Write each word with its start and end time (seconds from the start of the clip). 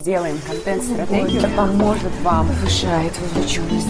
Делаем 0.00 0.38
контент-стратегию. 0.46 1.40
Это 1.42 1.48
поможет 1.54 2.12
вам, 2.22 2.48
повышает 2.48 3.12
вовлеченность, 3.18 3.86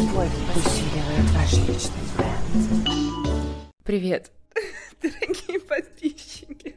усиливает 0.56 1.30
ваш 1.36 1.52
личный 1.68 2.02
бренд. 2.17 3.71
Привет, 3.84 4.33
дорогие 5.02 5.60
подписчики. 5.60 6.75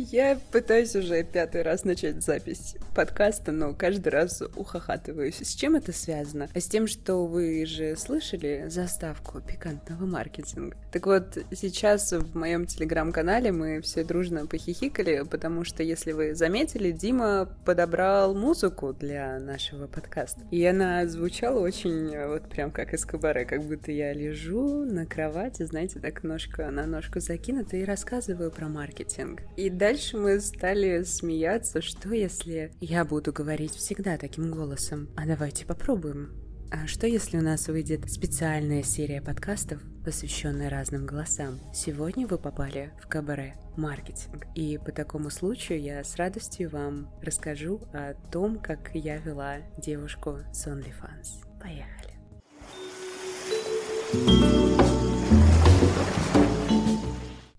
Я 0.00 0.38
пытаюсь 0.52 0.94
уже 0.94 1.24
пятый 1.24 1.62
раз 1.62 1.84
начать 1.84 2.22
запись 2.22 2.76
подкаста, 2.94 3.50
но 3.50 3.74
каждый 3.74 4.10
раз 4.10 4.40
ухахатываюсь. 4.54 5.40
С 5.42 5.56
чем 5.56 5.74
это 5.74 5.92
связано? 5.92 6.48
А 6.54 6.60
с 6.60 6.66
тем, 6.68 6.86
что 6.86 7.26
вы 7.26 7.66
же 7.66 7.96
слышали 7.96 8.66
заставку 8.68 9.40
пикантного 9.40 10.06
маркетинга. 10.06 10.76
Так 10.92 11.06
вот, 11.06 11.36
сейчас 11.52 12.12
в 12.12 12.36
моем 12.36 12.66
телеграм-канале 12.66 13.50
мы 13.50 13.80
все 13.80 14.04
дружно 14.04 14.46
похихикали, 14.46 15.24
потому 15.28 15.64
что, 15.64 15.82
если 15.82 16.12
вы 16.12 16.36
заметили, 16.36 16.92
Дима 16.92 17.48
подобрал 17.64 18.36
музыку 18.36 18.92
для 18.92 19.40
нашего 19.40 19.88
подкаста. 19.88 20.42
И 20.52 20.64
она 20.64 21.08
звучала 21.08 21.58
очень 21.58 22.16
вот 22.28 22.48
прям 22.48 22.70
как 22.70 22.94
из 22.94 23.04
кабаре, 23.04 23.44
как 23.44 23.64
будто 23.64 23.90
я 23.90 24.12
лежу 24.12 24.84
на 24.84 25.06
кровати, 25.06 25.64
знаете, 25.64 25.98
так 25.98 26.22
ножка 26.22 26.70
на 26.70 26.86
ножку 26.86 27.18
закинута 27.18 27.76
и 27.76 27.84
рассказываю 27.84 28.52
про 28.52 28.68
маркетинг. 28.68 29.42
И 29.56 29.68
да, 29.68 29.87
дальше 29.88 30.18
мы 30.18 30.38
стали 30.40 31.02
смеяться, 31.02 31.80
что 31.80 32.10
если 32.10 32.70
я 32.78 33.06
буду 33.06 33.32
говорить 33.32 33.72
всегда 33.72 34.18
таким 34.18 34.50
голосом. 34.50 35.08
А 35.16 35.24
давайте 35.24 35.64
попробуем. 35.64 36.34
А 36.70 36.86
что 36.86 37.06
если 37.06 37.38
у 37.38 37.40
нас 37.40 37.68
выйдет 37.68 38.10
специальная 38.12 38.82
серия 38.82 39.22
подкастов, 39.22 39.80
посвященная 40.04 40.68
разным 40.68 41.06
голосам? 41.06 41.58
Сегодня 41.72 42.26
вы 42.26 42.36
попали 42.36 42.92
в 43.02 43.08
кабаре 43.08 43.54
маркетинг. 43.78 44.44
И 44.54 44.76
по 44.76 44.92
такому 44.92 45.30
случаю 45.30 45.80
я 45.80 46.04
с 46.04 46.16
радостью 46.16 46.68
вам 46.68 47.08
расскажу 47.22 47.80
о 47.94 48.12
том, 48.30 48.58
как 48.58 48.90
я 48.92 49.16
вела 49.16 49.60
девушку 49.78 50.40
с 50.52 50.66
OnlyFans. 50.66 51.46
Поехали! 51.62 52.12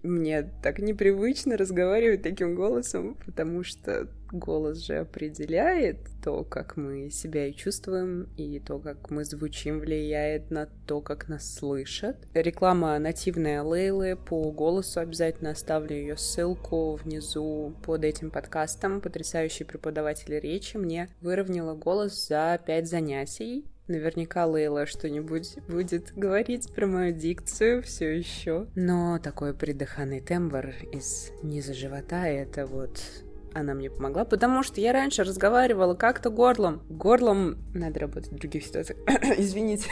Мне 0.09 0.49
так 0.63 0.79
непривычно 0.79 1.55
разговаривать 1.55 2.23
таким 2.23 2.55
голосом, 2.55 3.15
потому 3.27 3.63
что 3.63 4.07
голос 4.31 4.79
же 4.79 4.95
определяет 4.95 5.97
то, 6.23 6.43
как 6.43 6.77
мы 6.77 7.11
себя 7.11 7.45
и 7.45 7.53
чувствуем, 7.53 8.27
и 8.35 8.59
то, 8.59 8.79
как 8.79 9.11
мы 9.11 9.23
звучим, 9.23 9.79
влияет 9.79 10.49
на 10.49 10.67
то, 10.87 10.99
как 11.01 11.29
нас 11.29 11.53
слышат. 11.53 12.17
Реклама 12.33 12.97
нативная 12.97 13.61
Лейлы 13.61 14.15
по 14.15 14.51
голосу 14.51 14.99
обязательно 14.99 15.51
оставлю 15.51 15.95
ее 15.95 16.17
ссылку 16.17 16.95
внизу 16.95 17.75
под 17.83 18.03
этим 18.03 18.31
подкастом. 18.31 19.01
Потрясающий 19.01 19.63
преподаватель 19.63 20.39
речи 20.39 20.77
мне 20.77 21.09
выровняла 21.21 21.75
голос 21.75 22.27
за 22.27 22.59
пять 22.65 22.89
занятий. 22.89 23.63
Наверняка 23.89 24.45
Лейла 24.45 24.85
что-нибудь 24.85 25.57
будет 25.67 26.13
говорить 26.15 26.71
про 26.73 26.85
мою 26.85 27.11
дикцию 27.11 27.81
все 27.81 28.15
еще. 28.15 28.67
Но 28.75 29.17
такой 29.17 29.55
придыханный 29.55 30.21
тембр 30.21 30.75
из 30.91 31.31
низа 31.41 31.73
живота— 31.73 32.27
это 32.27 32.67
вот 32.67 33.01
она 33.53 33.73
мне 33.73 33.89
помогла, 33.89 34.25
потому 34.25 34.63
что 34.63 34.81
я 34.81 34.93
раньше 34.93 35.23
разговаривала 35.23 35.95
как-то 35.95 36.29
горлом. 36.29 36.81
Горлом 36.89 37.57
надо 37.73 37.99
работать 37.99 38.31
в 38.31 38.35
других 38.35 38.65
ситуациях. 38.65 38.99
Извините. 39.37 39.89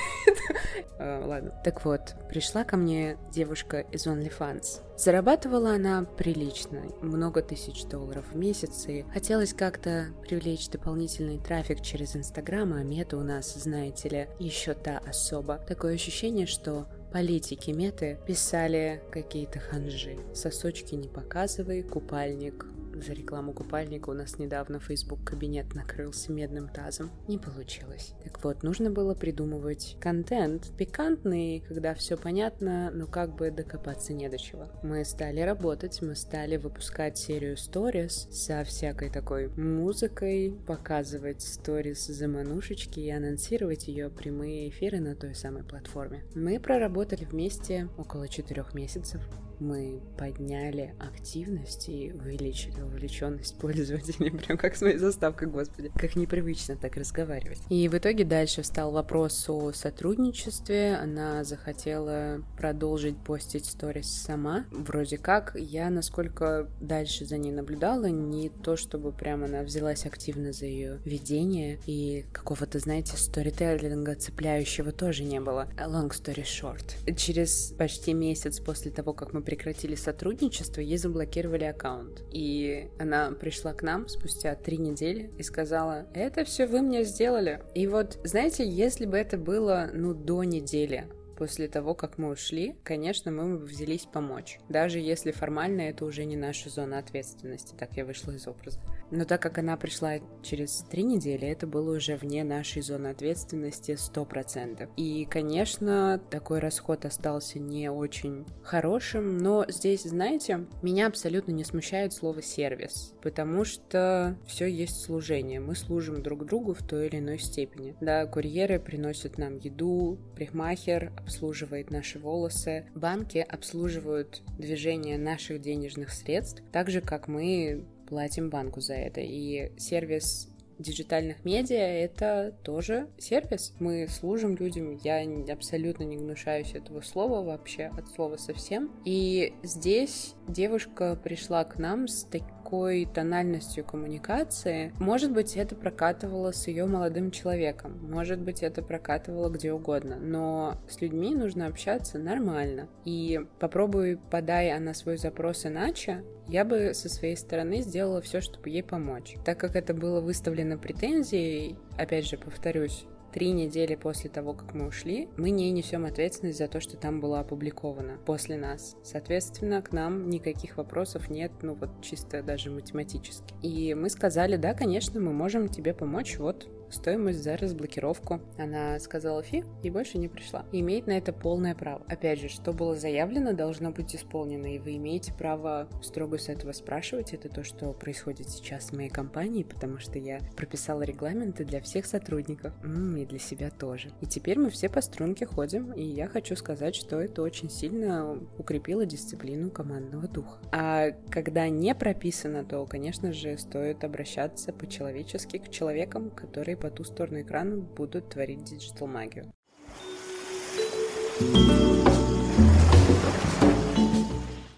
А, 1.00 1.26
ладно. 1.26 1.54
Так 1.64 1.86
вот, 1.86 2.16
пришла 2.30 2.64
ко 2.64 2.78
мне 2.78 3.18
девушка 3.32 3.82
из 3.92 4.08
OnlyFans. 4.08 4.82
Зарабатывала 4.98 5.76
она 5.76 6.04
прилично, 6.04 6.82
много 7.02 7.44
тысяч 7.44 7.86
долларов 7.86 8.26
в 8.32 8.36
месяц, 8.36 8.88
и 8.88 9.06
хотелось 9.14 9.54
как-то 9.54 10.08
привлечь 10.28 10.70
дополнительный 10.70 11.38
трафик 11.38 11.82
через 11.82 12.16
Инстаграм, 12.16 12.74
а 12.74 12.82
мета 12.82 13.18
у 13.18 13.22
нас, 13.22 13.54
знаете 13.54 14.10
ли, 14.10 14.28
еще 14.40 14.74
та 14.74 14.98
особа. 15.08 15.60
Такое 15.68 15.94
ощущение, 15.94 16.48
что 16.48 16.88
политики 17.14 17.70
меты 17.70 18.20
писали 18.26 19.04
какие-то 19.12 19.60
ханжи. 19.60 20.18
Сосочки 20.34 20.96
не 20.96 21.08
показывай, 21.08 21.84
купальник 21.84 22.66
за 23.02 23.14
рекламу 23.14 23.54
купальника 23.54 24.10
у 24.10 24.14
нас 24.14 24.40
недавно 24.40 24.80
Facebook 24.80 25.24
кабинет 25.24 25.74
накрылся 25.76 26.32
медным 26.32 26.68
тазом. 26.68 27.12
Не 27.28 27.38
получилось. 27.38 28.14
Так 28.24 28.44
вот, 28.44 28.64
нужно 28.64 28.92
было 28.92 29.14
придумывать 29.14 29.98
контент 30.00 30.72
пикантный, 30.78 31.64
когда 31.68 31.94
все 31.94 32.18
понятно, 32.18 32.92
но 32.92 33.08
как 33.08 33.36
бы 33.36 33.52
докопаться 33.52 34.14
не 34.14 34.30
до 34.30 34.38
чего. 34.38 34.68
Мы 34.84 35.04
стали 35.06 35.42
работать, 35.42 36.02
мы 36.02 36.16
стали 36.16 36.58
выпускать 36.58 37.18
серию 37.18 37.58
сторис 37.58 38.28
со 38.32 38.64
всякой 38.64 39.10
такой 39.10 39.50
музыкой, 39.50 40.56
показывать 40.66 41.42
сторис 41.42 42.08
за 42.08 42.28
манушечки 42.28 43.00
и 43.00 43.10
анонсировать 43.10 43.88
ее 43.88 44.10
прямые 44.10 44.70
эфиры 44.70 45.00
на 45.00 45.16
той 45.16 45.36
самой 45.36 45.64
платформе. 45.64 46.24
Мы 46.36 46.60
проработали 46.60 47.26
вместе 47.26 47.90
около 47.98 48.28
четырех 48.28 48.74
месяцев 48.74 49.22
мы 49.60 50.02
подняли 50.18 50.94
активность 51.00 51.90
и 51.90 52.12
увеличили 52.12 52.82
вовлеченность 52.88 53.58
пользователей, 53.58 54.32
прям 54.46 54.58
как 54.58 54.76
с 54.76 54.82
моей 54.82 54.98
заставкой, 54.98 55.48
господи. 55.48 55.92
Как 55.96 56.16
непривычно 56.16 56.76
так 56.76 56.96
разговаривать. 56.98 57.60
И 57.70 57.88
в 57.88 57.98
итоге 57.98 58.24
дальше 58.24 58.62
встал 58.62 58.92
вопрос 58.92 59.50
о 59.50 59.72
сотрудничестве. 59.74 60.96
Она 60.96 61.44
захотела 61.44 62.42
продолжить 62.58 63.18
постить 63.18 63.66
сторис 63.66 64.10
сама. 64.10 64.66
Вроде 64.72 65.18
как, 65.18 65.56
я, 65.56 65.90
насколько 65.90 66.70
дальше 66.80 67.26
за 67.26 67.38
ней 67.38 67.52
наблюдала, 67.52 68.06
не 68.06 68.50
то, 68.50 68.76
чтобы 68.76 69.12
прямо 69.12 69.46
она 69.46 69.64
взялась 69.64 70.06
активно 70.06 70.54
за 70.54 70.66
ее 70.66 71.00
ведение, 71.06 71.80
и 71.86 72.26
какого-то, 72.32 72.80
знаете, 72.80 73.18
сторителлинга 73.18 74.16
цепляющего 74.16 74.92
тоже 74.92 75.24
не 75.24 75.40
было. 75.40 75.68
Long 75.78 76.10
story 76.10 76.44
short. 76.44 77.16
Через 77.16 77.74
почти 77.78 78.14
месяц 78.14 78.60
после 78.60 78.92
того, 78.92 79.14
как 79.14 79.34
мы 79.34 79.42
прекратили 79.42 79.96
сотрудничество, 79.96 80.82
ей 80.82 80.98
заблокировали 80.98 81.64
аккаунт. 81.66 82.24
И 82.32 82.77
она 83.00 83.32
пришла 83.32 83.74
к 83.74 83.84
нам 83.84 84.08
спустя 84.08 84.56
три 84.56 84.78
недели 84.78 85.32
и 85.38 85.44
сказала, 85.44 86.08
это 86.14 86.44
все 86.46 86.68
вы 86.68 86.82
мне 86.82 87.04
сделали. 87.04 87.62
И 87.76 87.88
вот, 87.88 88.20
знаете, 88.24 88.68
если 88.68 89.06
бы 89.06 89.18
это 89.18 89.38
было, 89.38 89.90
ну, 89.94 90.14
до 90.14 90.44
недели, 90.44 91.08
после 91.38 91.68
того, 91.68 91.94
как 91.94 92.18
мы 92.18 92.30
ушли, 92.30 92.76
конечно, 92.84 93.32
мы 93.32 93.58
взялись 93.58 94.08
помочь. 94.12 94.60
Даже 94.70 95.00
если 95.00 95.32
формально 95.32 95.82
это 95.82 96.06
уже 96.06 96.26
не 96.26 96.36
наша 96.36 96.70
зона 96.70 96.98
ответственности. 96.98 97.76
Так 97.78 97.94
я 97.96 98.06
вышла 98.06 98.32
из 98.32 98.48
образа. 98.48 98.80
Но 99.12 99.26
так 99.26 99.42
как 99.42 99.58
она 99.58 99.78
пришла 99.78 100.16
через 100.42 100.86
три 100.90 101.04
недели, 101.04 101.48
это 101.48 101.68
было 101.68 101.96
уже 101.96 102.18
вне 102.18 102.44
нашей 102.44 102.82
зоны 102.82 103.08
ответственности 103.08 103.92
100%. 103.92 104.90
И, 104.98 105.26
конечно, 105.26 106.22
такой 106.30 106.60
расход 106.60 107.06
остался 107.06 107.60
не 107.60 107.90
очень 107.90 108.46
хорошим, 108.64 109.38
но 109.38 109.66
здесь, 109.68 110.04
знаете, 110.04 110.66
меня 110.82 111.08
абсолютно 111.08 111.52
не 111.52 111.64
смущает 111.64 112.14
слово 112.14 112.42
«сервис», 112.42 113.14
потому 113.22 113.64
что 113.64 114.38
все 114.46 114.68
есть 114.68 115.02
служение. 115.02 115.60
Мы 115.60 115.76
служим 115.76 116.22
друг 116.22 116.46
другу 116.46 116.74
в 116.74 116.86
той 116.86 117.08
или 117.08 117.20
иной 117.20 117.40
степени. 117.40 117.96
Да, 118.02 118.26
курьеры 118.26 118.80
приносят 118.80 119.38
нам 119.38 119.58
еду, 119.58 120.18
прихмахер 120.36 121.12
обслуживает 121.18 121.92
наши 121.92 122.20
волосы, 122.20 122.88
банки 122.96 123.38
обслуживают 123.38 124.42
движение 124.58 125.18
наших 125.18 125.62
денежных 125.62 126.12
средств, 126.12 126.64
так 126.72 126.90
же, 126.90 127.02
как 127.02 127.28
мы 127.28 127.86
платим 128.08 128.50
банку 128.50 128.82
за 128.82 128.94
это. 128.94 129.22
И 129.22 129.72
сервис 129.78 130.50
диджитальных 130.80 131.44
медиа— 131.44 131.78
это 131.78 132.54
тоже 132.64 133.08
сервис. 133.18 133.74
Мы 133.80 134.08
служим 134.08 134.56
людям, 134.56 134.98
я 135.04 135.24
абсолютно 135.52 136.04
не 136.04 136.18
гнушаюсь 136.18 136.74
этого 136.74 137.02
слова 137.02 137.44
вообще, 137.44 137.92
от 137.98 138.08
слова 138.10 138.38
совсем. 138.38 138.92
И 139.06 139.54
здесь 139.64 140.36
девушка 140.48 141.20
пришла 141.22 141.64
к 141.64 141.78
нам 141.80 142.08
с 142.08 142.24
такой 142.68 143.06
тональностью 143.06 143.86
коммуникации. 143.86 144.92
Может 145.00 145.32
быть, 145.32 145.56
это 145.56 145.74
прокатывало 145.74 146.52
с 146.52 146.68
ее 146.68 146.86
молодым 146.86 147.32
человеком, 147.32 147.98
может 148.12 148.40
быть, 148.40 148.62
это 148.62 148.82
прокатывало 148.82 149.48
где 149.50 149.72
угодно, 149.72 150.18
но 150.18 150.76
с 150.90 151.00
людьми 151.00 151.34
нужно 151.34 151.68
общаться 151.68 152.20
нормально. 152.20 152.90
И 153.06 153.40
попробуй, 153.60 154.20
подай 154.30 154.74
она 154.74 154.94
свой 154.94 155.16
запрос 155.16 155.66
иначе, 155.66 156.26
я 156.50 156.66
бы 156.66 156.94
со 156.94 157.08
своей 157.08 157.38
стороны 157.38 157.82
сделала 157.82 158.20
все, 158.20 158.42
чтобы 158.42 158.70
ей 158.70 158.84
помочь. 158.84 159.38
Так 159.46 159.58
как 159.58 159.78
это 159.78 159.94
было 159.94 160.20
выставлено 160.20 160.78
претензией, 160.78 161.78
опять 161.98 162.28
же, 162.28 162.38
повторюсь, 162.38 163.06
три 163.34 163.52
недели 163.52 163.96
после 163.96 164.30
того, 164.30 164.54
как 164.54 164.74
мы 164.74 164.88
ушли, 164.88 165.30
мы 165.38 165.50
не 165.50 165.72
несем 165.72 166.06
ответственность 166.06 166.58
за 166.58 166.68
то, 166.68 166.80
что 166.80 166.98
там 166.98 167.20
было 167.20 167.40
опубликовано 167.40 168.18
после 168.26 168.58
нас. 168.58 168.96
Соответственно, 169.04 169.82
к 169.82 169.92
нам 169.92 170.30
никаких 170.30 170.78
вопросов 170.78 171.30
нет, 171.30 171.52
ну 171.62 171.76
вот 171.76 171.90
чисто 172.02 172.42
даже 172.44 172.72
математически. 172.72 173.54
И 173.62 173.94
мы 173.94 174.10
сказали, 174.10 174.56
да, 174.56 174.74
конечно, 174.74 175.20
мы 175.20 175.34
можем 175.34 175.68
тебе 175.68 175.94
помочь, 175.94 176.38
вот 176.38 176.68
стоимость 176.90 177.44
за 177.44 177.58
разблокировку. 177.58 178.42
Она 178.58 179.00
сказала 179.00 179.44
фи 179.44 179.64
и 179.84 179.90
больше 179.90 180.18
не 180.18 180.28
пришла. 180.28 180.66
И 180.72 180.80
имеет 180.80 181.08
на 181.08 181.18
это 181.18 181.34
полное 181.34 181.76
право. 181.76 182.04
Опять 182.08 182.40
же, 182.40 182.50
что 182.50 182.74
было 182.74 182.96
заявлено, 182.96 183.54
должно 183.54 183.92
быть 183.92 184.16
исполнено, 184.16 184.68
и 184.68 184.80
вы 184.80 184.98
имеете 184.98 185.34
право 185.34 185.88
строго 186.02 186.38
с 186.38 186.50
этого 186.50 186.72
спрашивать. 186.72 187.34
Это 187.34 187.50
то, 187.50 187.64
что 187.64 187.94
происходит 187.94 188.50
сейчас 188.50 188.86
в 188.90 188.96
моей 188.96 189.10
компании, 189.10 189.64
потому 189.64 190.00
что 190.00 190.20
я 190.20 190.40
прописала 190.56 191.02
регламенты 191.02 191.66
для 191.66 191.82
всех 191.82 192.06
сотрудников, 192.06 192.74
и 192.84 193.26
для 193.26 193.40
себя 193.40 193.70
тоже. 193.70 194.12
И 194.22 194.26
теперь 194.26 194.60
мы 194.60 194.70
все 194.70 194.90
по 194.90 195.02
струнке 195.02 195.46
ходим, 195.46 195.92
и 195.94 196.04
я 196.04 196.28
хочу 196.28 196.56
сказать, 196.56 196.96
что 196.96 197.20
это 197.20 197.42
очень 197.42 197.70
сильно 197.70 198.40
укрепило 198.58 199.06
дисциплину 199.06 199.70
командного 199.72 200.28
духа. 200.28 200.60
А 200.72 201.12
когда 201.30 201.68
не 201.70 201.94
прописано, 201.96 202.64
то, 202.64 202.86
конечно 202.86 203.34
же, 203.34 203.58
стоит 203.58 204.04
обращаться 204.04 204.72
по-человечески 204.72 205.58
к 205.58 205.70
человекам, 205.70 206.30
которые 206.30 206.77
по 206.80 206.90
ту 206.90 207.04
сторону 207.04 207.42
экрана 207.42 207.78
будут 207.78 208.30
творить 208.30 208.64
digital 208.64 209.08
магию. 209.08 209.52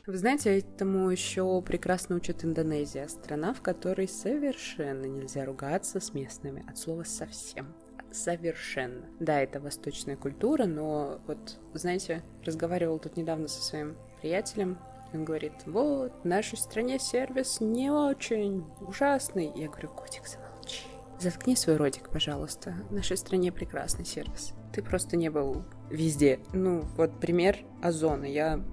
Вы 0.05 0.17
знаете, 0.17 0.57
этому 0.57 1.11
еще 1.11 1.61
прекрасно 1.61 2.15
учит 2.15 2.43
Индонезия, 2.43 3.07
страна, 3.07 3.53
в 3.53 3.61
которой 3.61 4.07
совершенно 4.07 5.05
нельзя 5.05 5.45
ругаться 5.45 5.99
с 5.99 6.13
местными, 6.15 6.65
от 6.67 6.77
слова 6.79 7.03
совсем. 7.03 7.75
Совершенно. 8.11 9.05
Да, 9.19 9.39
это 9.39 9.59
восточная 9.59 10.17
культура, 10.17 10.65
но 10.65 11.21
вот, 11.27 11.59
знаете, 11.73 12.23
разговаривал 12.43 12.97
тут 12.97 13.17
недавно 13.17 13.47
со 13.47 13.61
своим 13.61 13.97
приятелем, 14.19 14.79
он 15.13 15.25
говорит, 15.25 15.53
вот, 15.65 16.11
в 16.23 16.25
нашей 16.25 16.57
стране 16.57 16.99
сервис 16.99 17.61
не 17.61 17.89
очень 17.89 18.65
ужасный. 18.81 19.51
Я 19.55 19.69
говорю, 19.69 19.89
котик, 19.89 20.27
замолчи. 20.27 20.48
Заткни 21.19 21.57
свой 21.57 21.75
ротик, 21.75 22.09
пожалуйста. 22.09 22.75
В 22.89 22.93
нашей 22.93 23.17
стране 23.17 23.51
прекрасный 23.51 24.05
сервис. 24.05 24.53
Ты 24.71 24.81
просто 24.81 25.17
не 25.17 25.29
был 25.29 25.65
везде. 25.89 26.39
Ну, 26.53 26.81
вот 26.95 27.19
пример 27.19 27.57
Озона. 27.81 28.23
Я 28.23 28.63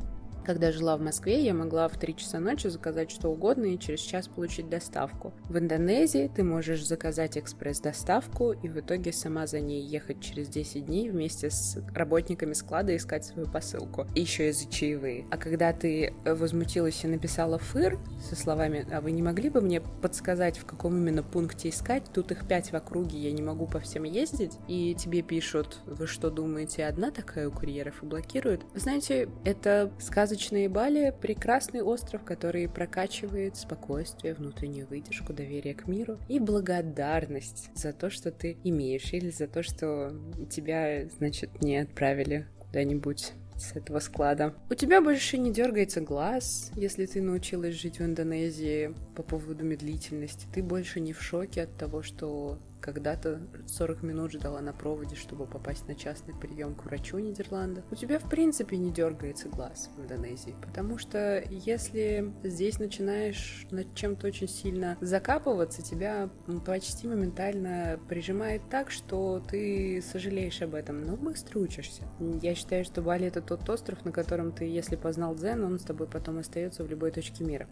когда 0.46 0.70
жила 0.70 0.96
в 0.96 1.00
Москве, 1.00 1.44
я 1.44 1.52
могла 1.54 1.88
в 1.88 1.98
3 1.98 2.14
часа 2.14 2.38
ночи 2.38 2.68
заказать 2.68 3.10
что 3.10 3.30
угодно 3.30 3.64
и 3.64 3.78
через 3.78 3.98
час 3.98 4.28
получить 4.28 4.68
доставку. 4.68 5.34
В 5.48 5.58
Индонезии 5.58 6.30
ты 6.32 6.44
можешь 6.44 6.86
заказать 6.86 7.36
экспресс-доставку 7.36 8.52
и 8.52 8.68
в 8.68 8.78
итоге 8.78 9.12
сама 9.12 9.48
за 9.48 9.58
ней 9.58 9.82
ехать 9.82 10.20
через 10.20 10.46
10 10.48 10.86
дней 10.86 11.10
вместе 11.10 11.50
с 11.50 11.78
работниками 11.92 12.52
склада 12.52 12.94
искать 12.94 13.24
свою 13.24 13.50
посылку. 13.50 14.06
Еще 14.14 14.50
и 14.50 14.52
за 14.52 14.70
чаевые. 14.70 15.26
А 15.32 15.36
когда 15.36 15.72
ты 15.72 16.14
возмутилась 16.24 17.02
и 17.02 17.08
написала 17.08 17.58
фыр 17.58 17.98
со 18.22 18.36
словами 18.36 18.86
«А 18.92 19.00
вы 19.00 19.10
не 19.10 19.22
могли 19.22 19.50
бы 19.50 19.60
мне 19.60 19.80
подсказать, 19.80 20.58
в 20.58 20.64
каком 20.64 20.96
именно 20.96 21.24
пункте 21.24 21.70
искать? 21.70 22.04
Тут 22.14 22.30
их 22.30 22.46
пять 22.46 22.70
в 22.70 22.74
округе, 22.74 23.18
я 23.18 23.32
не 23.32 23.42
могу 23.42 23.66
по 23.66 23.80
всем 23.80 24.04
ездить». 24.04 24.52
И 24.68 24.94
тебе 24.94 25.22
пишут 25.22 25.80
«Вы 25.86 26.06
что 26.06 26.30
думаете, 26.30 26.86
одна 26.86 27.10
такая 27.10 27.48
у 27.48 27.50
курьеров?» 27.50 28.04
и 28.04 28.06
блокируют. 28.06 28.62
Знаете, 28.76 29.28
это 29.44 29.90
сказочно 29.98 30.35
Сказочные 30.36 30.68
Бали— 30.68 31.14
прекрасный 31.22 31.80
остров, 31.80 32.22
который 32.22 32.68
прокачивает 32.68 33.56
спокойствие, 33.56 34.34
внутреннюю 34.34 34.86
выдержку, 34.86 35.32
доверие 35.32 35.72
к 35.72 35.88
миру 35.88 36.18
и 36.28 36.38
благодарность 36.38 37.70
за 37.74 37.94
то, 37.94 38.10
что 38.10 38.30
ты 38.30 38.58
имеешь, 38.62 39.14
или 39.14 39.30
за 39.30 39.46
то, 39.46 39.62
что 39.62 40.12
тебя, 40.50 41.08
значит, 41.16 41.62
не 41.62 41.78
отправили 41.78 42.46
куда-нибудь 42.58 43.32
с 43.56 43.74
этого 43.76 43.98
склада. 43.98 44.52
У 44.68 44.74
тебя 44.74 45.00
больше 45.00 45.38
не 45.38 45.50
дергается 45.50 46.02
глаз, 46.02 46.70
если 46.76 47.06
ты 47.06 47.22
научилась 47.22 47.74
жить 47.74 47.98
в 47.98 48.04
Индонезии 48.04 48.94
по 49.14 49.22
поводу 49.22 49.64
медлительности. 49.64 50.46
Ты 50.52 50.62
больше 50.62 51.00
не 51.00 51.14
в 51.14 51.22
шоке 51.22 51.62
от 51.62 51.74
того, 51.78 52.02
что 52.02 52.58
когда-то 52.86 53.40
40 53.66 54.02
минут 54.04 54.30
ждала 54.30 54.60
на 54.60 54.72
проводе, 54.72 55.16
чтобы 55.16 55.46
попасть 55.46 55.88
на 55.88 55.96
частный 55.96 56.34
прием 56.34 56.76
к 56.76 56.84
врачу 56.84 57.18
Нидерланда, 57.18 57.82
у 57.90 57.96
тебя 57.96 58.20
в 58.20 58.30
принципе 58.30 58.76
не 58.76 58.92
дергается 58.92 59.48
глаз 59.48 59.90
в 59.96 60.00
Индонезии. 60.00 60.54
Потому 60.62 60.96
что 60.96 61.42
если 61.50 62.32
здесь 62.44 62.78
начинаешь 62.78 63.66
над 63.72 63.92
чем-то 63.94 64.28
очень 64.28 64.48
сильно 64.48 64.96
закапываться, 65.00 65.82
тебя 65.82 66.30
почти 66.64 67.08
моментально 67.08 67.98
прижимает 68.08 68.62
так, 68.70 68.92
что 68.92 69.42
ты 69.50 70.00
сожалеешь 70.00 70.62
об 70.62 70.76
этом, 70.76 71.04
но 71.04 71.16
быстро 71.16 71.58
учишься. 71.58 72.04
Я 72.40 72.54
считаю, 72.54 72.84
что 72.84 73.02
Бали 73.02 73.26
это 73.26 73.42
тот 73.42 73.68
остров, 73.68 74.04
на 74.04 74.12
котором 74.12 74.52
ты, 74.52 74.64
если 74.64 74.94
познал 74.94 75.34
дзен, 75.34 75.64
он 75.64 75.80
с 75.80 75.82
тобой 75.82 76.06
потом 76.06 76.38
остается 76.38 76.84
в 76.84 76.88
любой 76.88 77.10
точке 77.10 77.42
мира. 77.42 77.66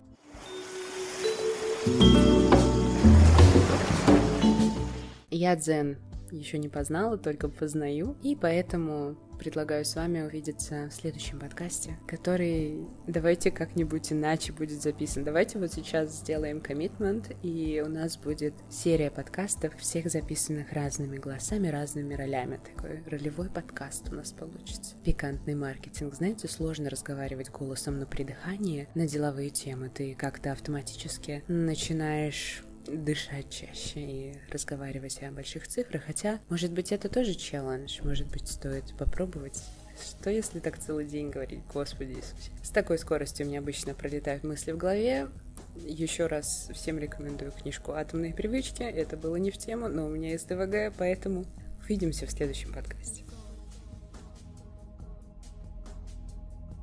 Я 5.37 5.57
дзен 5.57 5.97
еще 6.31 6.59
не 6.59 6.69
познала, 6.69 7.19
только 7.19 7.49
познаю, 7.49 8.17
и 8.23 8.37
поэтому 8.37 9.17
предлагаю 9.37 9.85
с 9.85 9.97
вами 9.97 10.23
увидеться 10.23 10.89
в 10.89 10.95
следующем 10.95 11.41
подкасте, 11.41 11.99
который 12.07 12.87
давайте 13.09 13.51
как-нибудь 13.51 14.13
иначе 14.13 14.53
будет 14.53 14.81
записан. 14.81 15.25
Давайте 15.25 15.59
вот 15.59 15.73
сейчас 15.73 16.21
сделаем 16.21 16.61
коммитмент, 16.61 17.33
и 17.43 17.83
у 17.85 17.89
нас 17.89 18.17
будет 18.17 18.55
серия 18.71 19.11
подкастов, 19.11 19.77
всех 19.77 20.09
записанных 20.09 20.73
разными 20.73 21.19
голосами, 21.19 21.67
разными 21.67 22.15
ролями. 22.15 22.61
Такой 22.77 23.03
ролевой 23.07 23.51
подкаст 23.51 24.11
у 24.13 24.15
нас 24.15 24.31
получится. 24.31 24.95
Пикантный 25.05 25.57
маркетинг. 25.57 26.15
Знаете, 26.15 26.47
сложно 26.47 26.91
разговаривать 26.91 27.51
голосом 27.51 27.99
на 27.99 28.07
придыхании 28.07 28.89
на 28.95 29.09
деловые 29.09 29.51
темы. 29.51 29.91
Ты 29.93 30.15
как-то 30.15 30.53
автоматически 30.53 31.43
начинаешь 31.49 32.63
дышать 32.87 33.51
чаще 33.51 34.01
и 34.01 34.35
разговаривать 34.51 35.23
о 35.23 35.31
больших 35.31 35.69
цифрах. 35.69 36.05
Хотя, 36.05 36.41
может 36.49 36.73
быть, 36.73 36.93
это 36.93 37.09
тоже 37.09 37.35
челлендж. 37.35 38.01
Может 38.03 38.29
быть, 38.29 38.49
стоит 38.49 38.97
попробовать. 38.97 39.63
Что 40.01 40.31
если 40.31 40.59
так 40.59 40.79
целый 40.79 41.07
день 41.07 41.31
говорить, 41.31 41.61
Господи 41.73 42.13
Иисусе? 42.13 42.51
С 42.63 42.71
такой 42.71 42.99
скоростью 42.99 43.47
у 43.47 43.49
меня 43.49 43.61
обычно 43.61 43.95
пролетают 43.95 44.43
мысли 44.45 44.73
в 44.73 44.77
голове. 44.77 45.29
Еще 45.77 46.27
раз 46.27 46.71
всем 46.73 46.99
рекомендую 46.99 47.53
книжку 47.53 47.93
«Атомные 47.93 48.33
привычки». 48.33 48.83
Это 48.83 49.17
было 49.17 49.37
не 49.37 49.51
в 49.51 49.59
тему, 49.59 49.89
но 49.89 50.07
у 50.07 50.09
меня 50.09 50.31
есть 50.31 50.49
ДВГ, 50.49 50.95
поэтому 50.97 51.45
увидимся 51.83 52.27
в 52.27 52.31
следующем 52.31 52.73
подкасте. 52.73 53.25